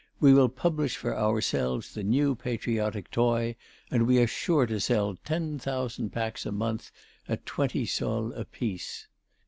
[0.19, 3.55] We will publish for ourselves the new patriotic toy
[3.91, 6.89] and we are sure to sell ten thousand packs in a month,
[7.29, 9.07] at twenty sols apiece."